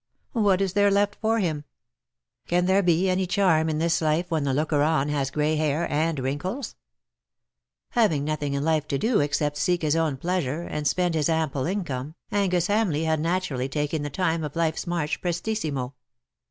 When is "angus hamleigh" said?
12.31-13.05